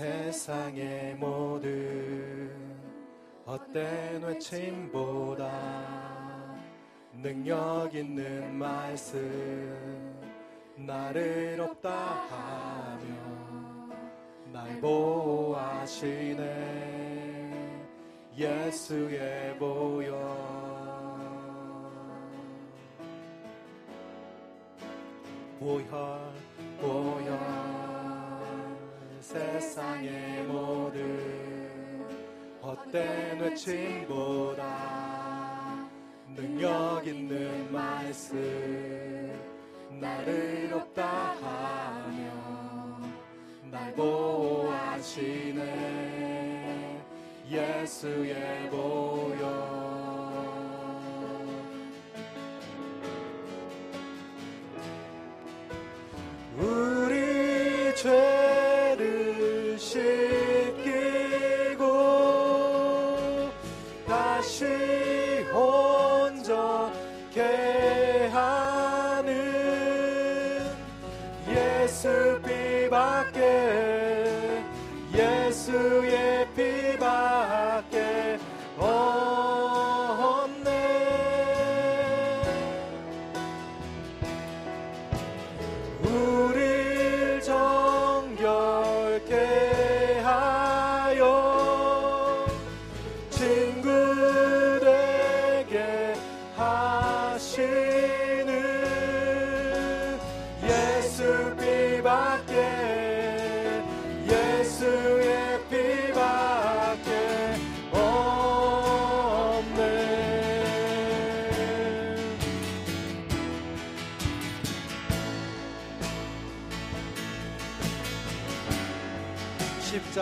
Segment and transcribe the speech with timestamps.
[0.00, 2.50] 세상의 모든
[3.46, 5.46] 헛된 외침보다
[7.12, 9.20] 능력 있는 말씀
[10.76, 13.04] 나를 없다 하며
[14.50, 16.40] 날 보호하시네.
[18.38, 20.18] 예수의 보혈.
[25.58, 26.32] 보혈
[26.80, 27.29] 보혈
[29.30, 32.04] 세상의 모든
[32.60, 34.66] 헛된 외침보다
[36.34, 39.30] 능력 있는 말씀
[40.00, 43.00] 나를 없다 하며
[43.70, 45.60] 날 보호하시네.
[47.48, 49.46] 예수의 보혈.
[56.58, 58.29] 우리 죄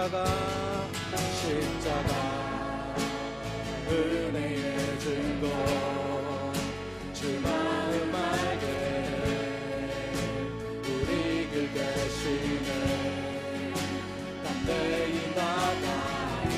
[0.08, 0.24] 십자가
[1.42, 2.10] 십자가
[3.90, 5.46] 은혜의 증거.
[7.12, 8.64] 주 마음 알게
[10.82, 12.68] 우리 길 대신에
[14.44, 16.48] 담대히 나가네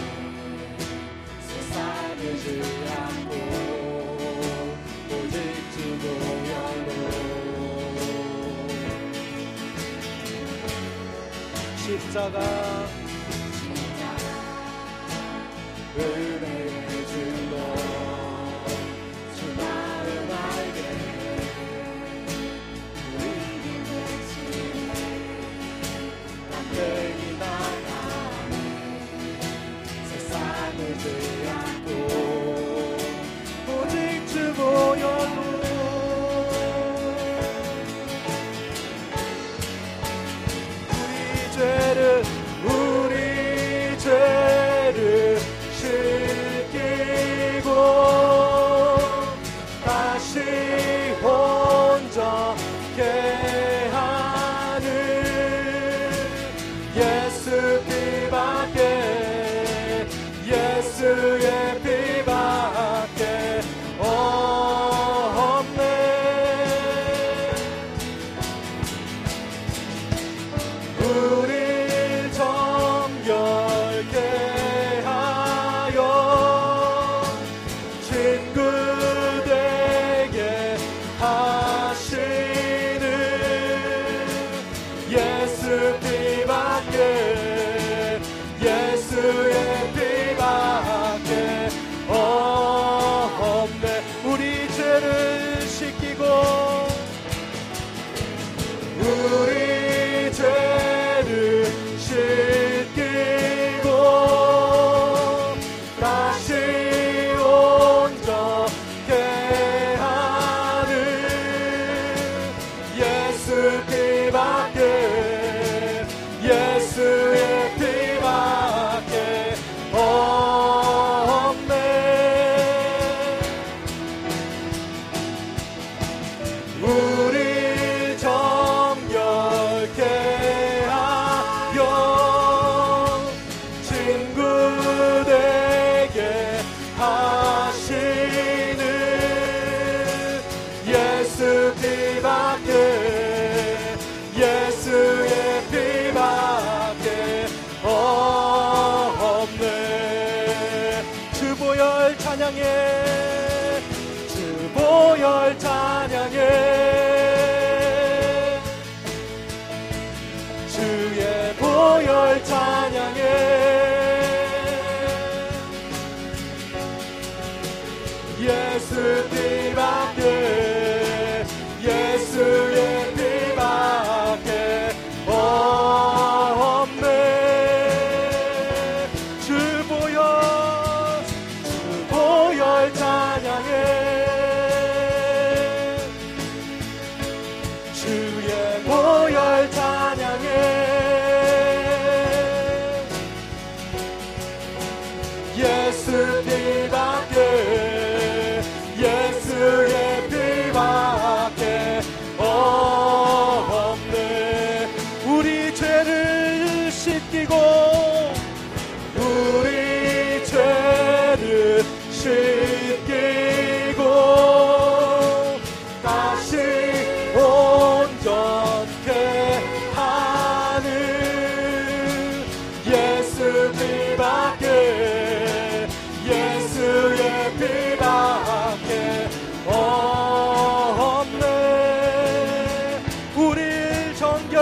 [1.40, 3.32] 세상을 지 않고
[5.10, 5.34] 오직
[5.72, 6.88] 주 보혈로.
[11.78, 12.38] 십자가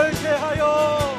[0.07, 1.19] 있도다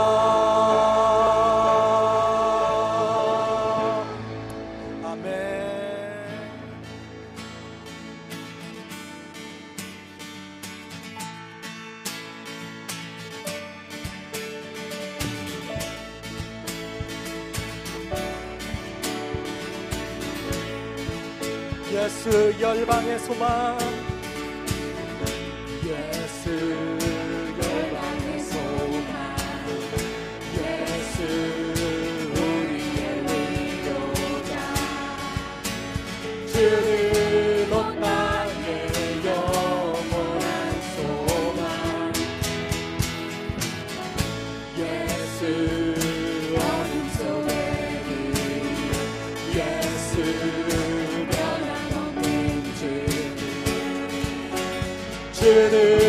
[23.31, 23.90] 열방
[55.41, 56.00] 주는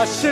[0.00, 0.30] 하신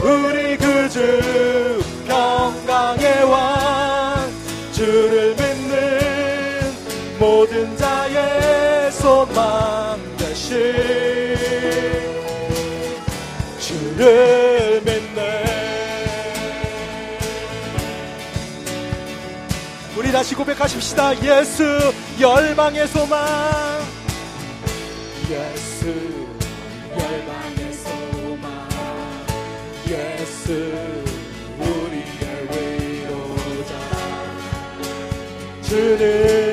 [0.00, 4.32] 우리 구주 평강의 왕
[4.72, 6.74] 주를 믿는
[7.18, 10.56] 모든 자의 소망 되신
[13.60, 15.22] 주를 믿는
[19.94, 21.22] 우리 다시 고백하십시다.
[21.22, 21.64] 예수
[22.18, 23.20] 열방의 소망.
[25.28, 26.21] 예수
[30.52, 31.04] 예수
[31.58, 32.46] 우리의
[33.06, 33.72] 위로자.
[35.62, 36.51] 주는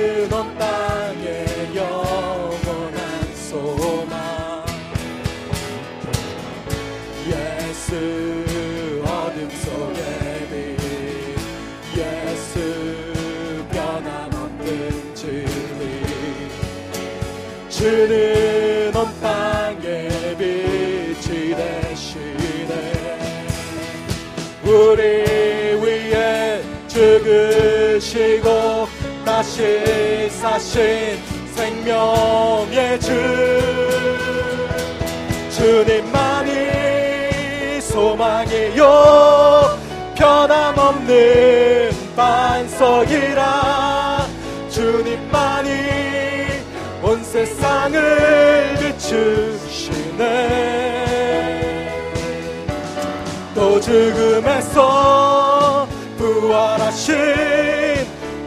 [24.70, 25.02] 우리
[25.82, 28.88] 위에 죽으시고
[29.26, 31.18] 다시 사신
[31.56, 33.10] 생명의 주.
[35.50, 36.52] 주님만이
[37.82, 39.80] 소망이요.
[40.16, 44.28] 변함없는 반석이라.
[44.70, 45.70] 주님만이
[47.02, 50.79] 온 세상을 비추시네
[53.90, 57.16] 죽음에서 부활하신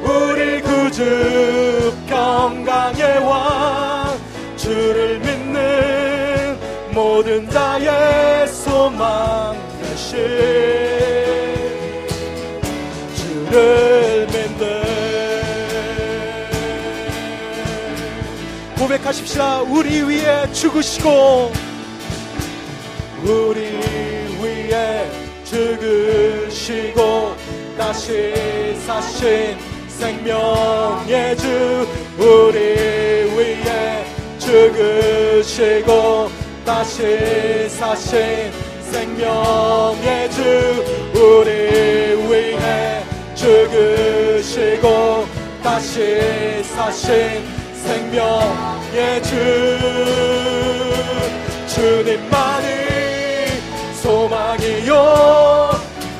[0.00, 4.16] 우리 구주 평강의 왕
[4.56, 6.56] 주를 믿는
[6.92, 10.20] 모든 자의 소망 되신
[13.16, 14.82] 주를 믿는
[18.78, 19.62] 고백하십시다.
[19.62, 21.52] 우리 위에 죽으시고
[23.24, 23.91] 우리
[25.52, 27.36] 죽으시고
[27.76, 32.58] 다시 사신 생명의 주 우리
[33.36, 34.06] 위에
[34.38, 36.30] 죽으시고
[36.64, 38.50] 다시 사신
[38.90, 40.40] 생명의 주
[41.14, 41.50] 우리
[42.30, 43.04] 위에
[43.34, 45.26] 죽으시고
[45.62, 47.44] 다시 사신
[47.84, 49.32] 생명의 주.
[51.66, 52.51] 주님만이
[54.22, 55.70] 소망이요.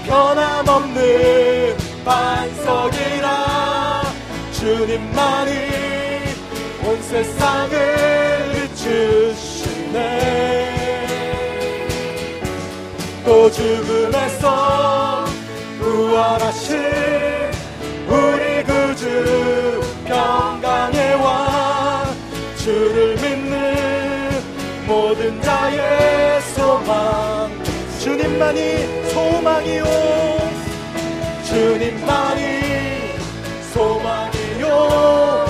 [0.06, 4.02] 변함없는 반석이라
[4.52, 5.52] 주님만이
[6.85, 10.00] 온 세상을 비추시네.
[13.25, 15.25] 또 죽음에서
[15.78, 16.76] 부활하신
[18.09, 22.16] 우리 구주 평강의 왕
[22.56, 24.42] 주를 믿는
[24.87, 25.71] 모든 자의
[28.42, 29.84] 주님만이 소망이요.
[31.44, 32.40] 주님만이
[33.72, 35.46] 소망이요.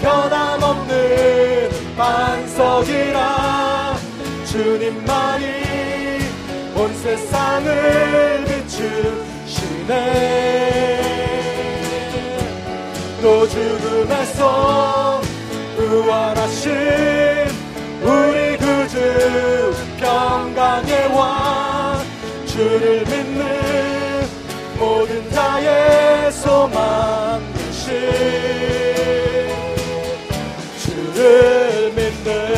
[0.00, 3.96] 변함없는 반석이라.
[4.44, 5.44] 주님만이
[6.74, 9.92] 온 세상을 비추시네.
[13.22, 15.20] 또 죽음에서
[15.76, 16.72] 부활하신
[18.02, 21.61] 우리 구주 평강의 왕
[22.52, 24.26] 주를 믿는
[24.78, 27.94] 모든 자의 소망 되신
[30.76, 32.51] 주를 믿는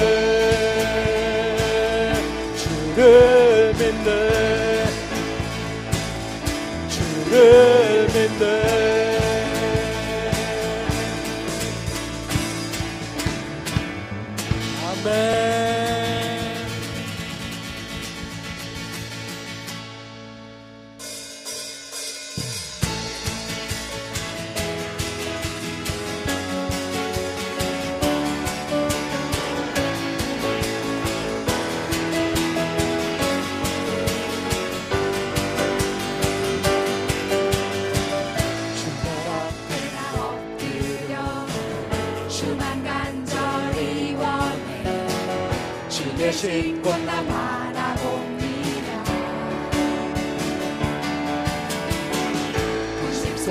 [53.44, 53.50] 주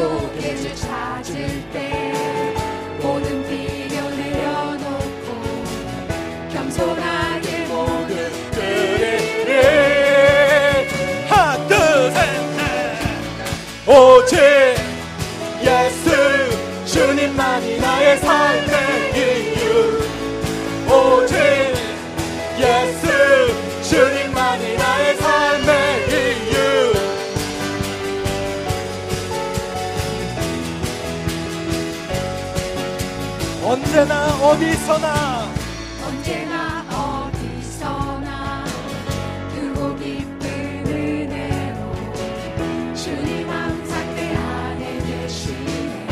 [0.76, 2.14] 찾을 때
[3.00, 5.28] 모든 필요 내려놓고
[6.52, 9.52] 겸손하게 모든 그리를
[11.30, 12.18] 하나 둘셋
[13.86, 14.73] 오직
[33.94, 35.54] 언제나 어디서나.
[36.04, 38.66] 언제나 어디서나
[39.54, 40.42] 크고 깊은
[40.88, 41.78] 은혜로
[42.96, 46.08] 주님 항상 내 안에 계시네.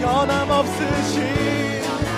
[0.00, 1.14] 변함없으신
[1.82, 2.14] 변함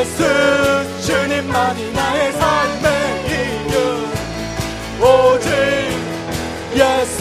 [0.00, 0.24] 예수
[1.02, 2.88] 주님만이 나의 삶의
[3.28, 3.74] 이유
[5.04, 5.46] 오직
[6.74, 7.20] 예수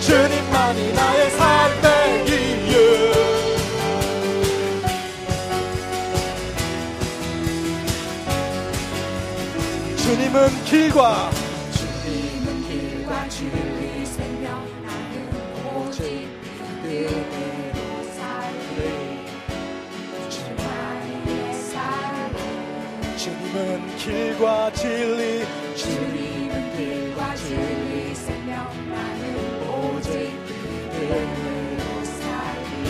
[0.00, 2.74] 주님만이 나의 삶의 이유
[9.96, 11.21] 주님은 길과
[24.02, 25.46] 길과 진리.
[25.76, 30.10] 주님은 길과 진리 생명 나는 오직
[30.44, 32.84] 그대로 살리.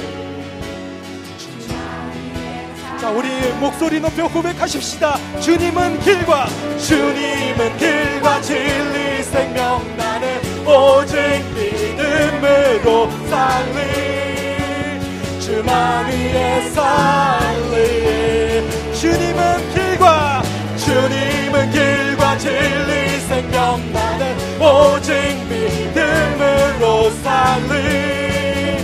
[2.98, 3.28] 자 우리
[3.60, 5.18] 목소리 높여 고백하십시다.
[5.40, 6.46] 주님은 길과
[6.78, 11.12] 주님은 길과 진리 생명 나는 오직
[11.54, 13.80] 믿음으로 살리.
[15.40, 17.41] 주만 위에 살
[21.72, 25.12] 길과 진리 생명 나는 오직
[25.48, 28.82] 믿음으로 살리.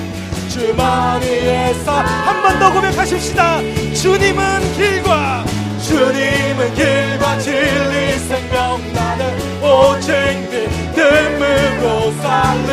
[0.49, 3.61] 주만 위에 살한 번 더 고백하십시다.
[3.95, 5.45] 주님은 길과
[5.87, 9.23] 주님은 길과 진리 생명 나는
[9.63, 10.13] 오직
[10.51, 12.73] 믿음으로 살리.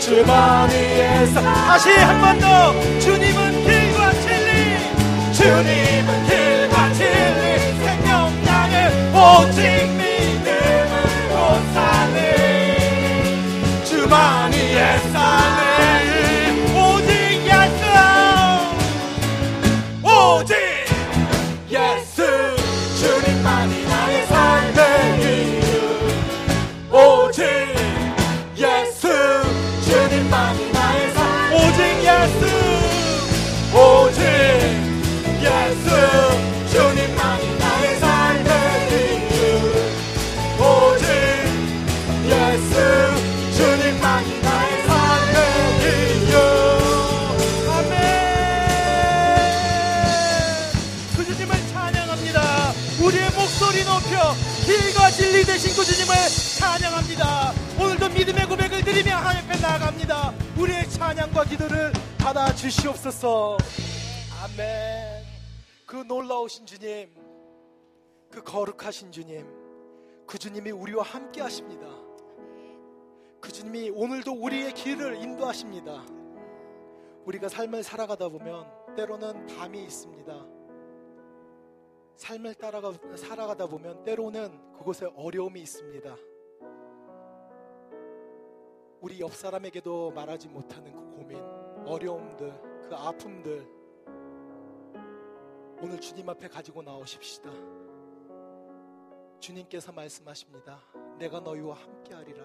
[0.00, 4.78] 주만 위에 살 다시 한 번 더 주님은 길과 진리.
[5.32, 6.43] 주님은 길
[9.56, 10.03] 나는
[55.54, 56.14] 되신 그 주님을
[56.58, 57.52] 찬양합니다.
[57.80, 60.34] 오늘도 믿음의 고백을 드리며 하나님 앞에 나아갑니다.
[60.58, 63.58] 우리의 찬양과 기도를 받아 주시옵소서.
[64.42, 65.24] 아멘.
[65.86, 67.08] 그 놀라우신 주님
[68.32, 69.46] 그 거룩하신 주님
[70.26, 71.86] 그 주님이 우리와 함께 하십니다.
[73.40, 76.04] 그 주님이 오늘도 우리의 길을 인도하십니다.
[77.26, 80.53] 우리가 삶을 살아가다 보면 때로는 밤이 있습니다.
[82.16, 86.16] 삶을 따라가 살아가다 보면 때로는 그곳에 어려움이 있습니다.
[89.00, 91.38] 우리 옆 사람에게도 말하지 못하는 그 고민,
[91.86, 93.66] 어려움들, 그 아픔들
[95.82, 97.50] 오늘 주님 앞에 가지고 나오십시다.
[99.40, 100.80] 주님께서 말씀하십니다.
[101.18, 102.42] 내가 너희와 함께하리라.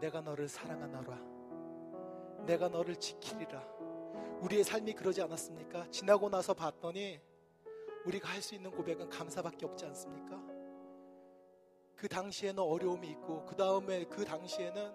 [0.00, 1.20] 내가 너를 사랑하노라.
[2.46, 3.62] 내가 너를 지키리라.
[4.40, 5.90] 우리의 삶이 그러지 않았습니까?
[5.90, 7.20] 지나고 나서 봤더니
[8.06, 10.40] 우리가 할 수 있는 고백은 감사밖에 없지 않습니까?
[11.94, 14.92] 그 당시에는 어려움이 있고 그 다음에 그 당시에는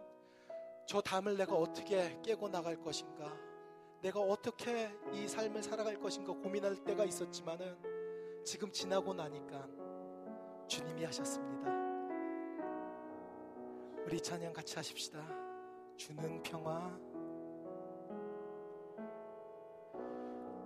[0.88, 3.32] 저 담을 내가 어떻게 깨고 나갈 것인가?
[4.02, 7.78] 내가 어떻게 이 삶을 살아갈 것인가 고민할 때가 있었지만은
[8.44, 9.68] 지금 지나고 나니까
[10.68, 11.72] 주님이 하셨습니다.
[14.06, 15.20] 우리 찬양 같이 하십시다.
[15.96, 16.96] 주는 평화.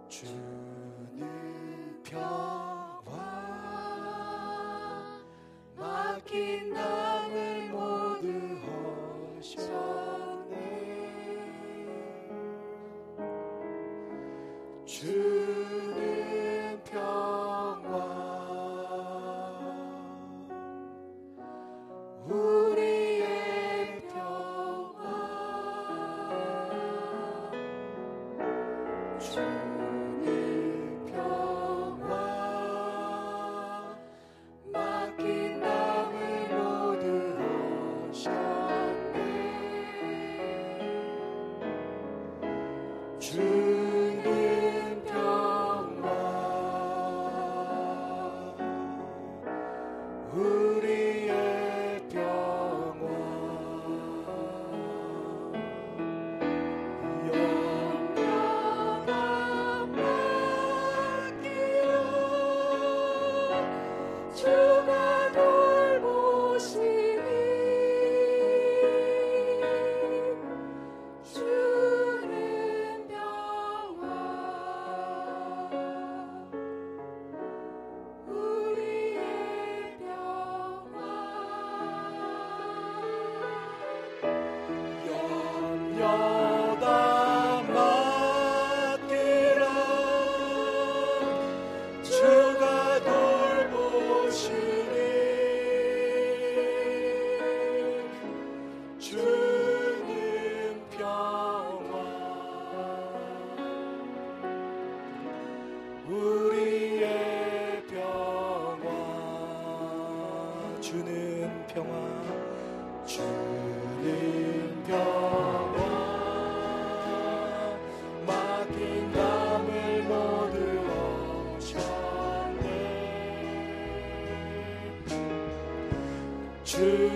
[0.10, 0.26] 주
[14.90, 15.39] 주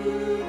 [0.04, 0.43] you.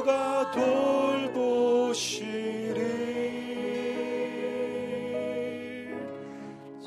[0.00, 1.90] 주가 돌보시리.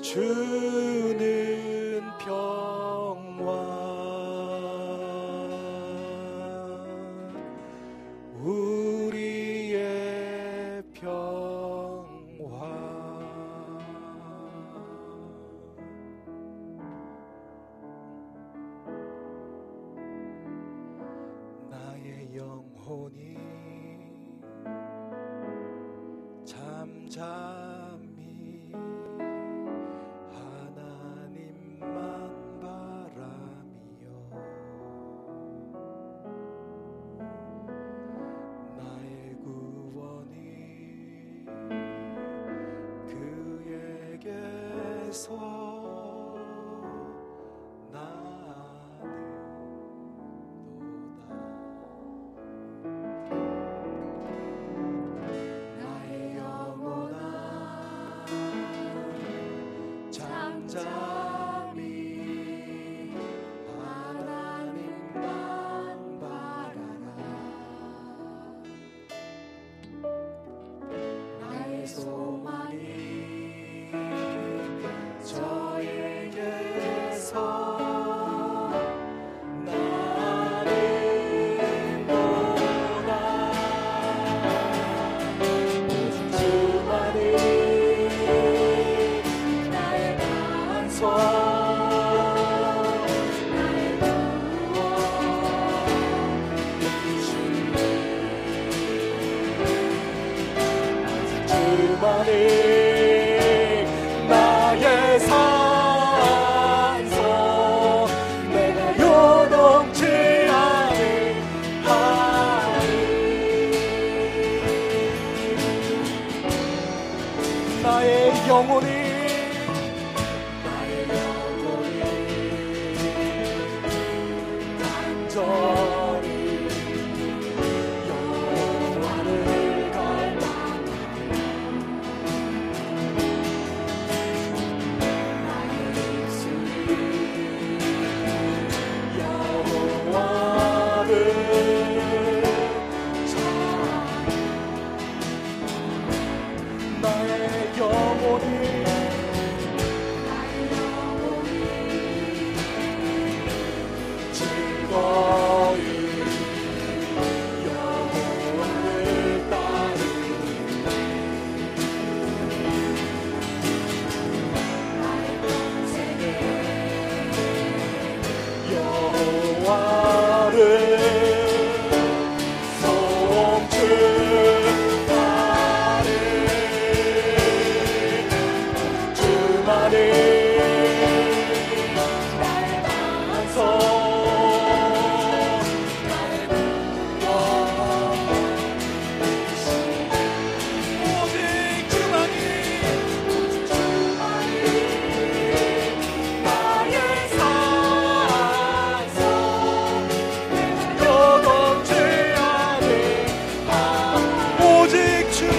[0.02, 1.42] 주는
[101.76, 102.83] 구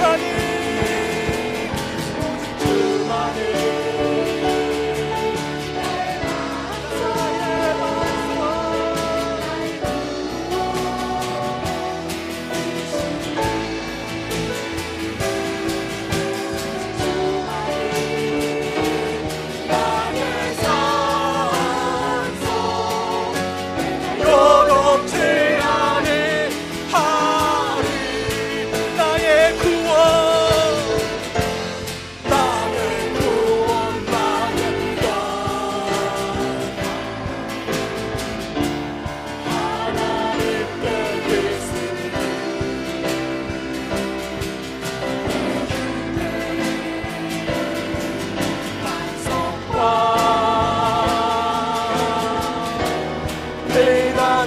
[0.04, 0.43] Hallelujah.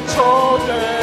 [0.06, 0.97] 초대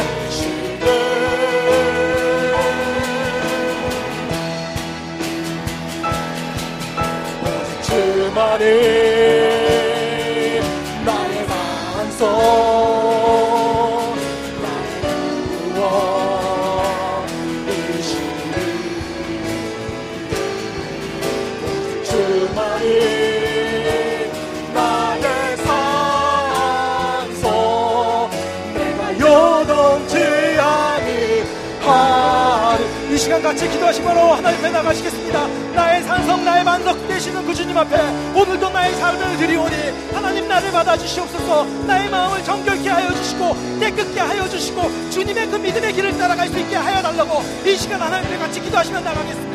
[34.54, 35.46] 앞에 나가시겠습니다.
[35.74, 37.96] 나의 산성 나의 반석 되시는 그 주님 앞에
[38.34, 39.74] 오늘도 나의 삶을 드리오니
[40.12, 41.64] 하나님 나를 받아주시옵소서.
[41.86, 46.76] 나의 마음을 정결케 하여 주시고 깨끗게 하여 주시고 주님의 그 믿음의 길을 따라갈 수 있게
[46.76, 49.53] 하여 달라고 이 시간 하나님 앞에 같이 기도하시며 나가겠습니다